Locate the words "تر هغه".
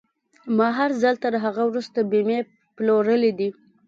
1.23-1.61